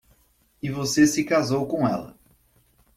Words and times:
E 0.63 0.67
você 0.71 1.05
se 1.05 1.23
casou 1.23 1.67
com 1.67 1.87
ela. 1.87 2.17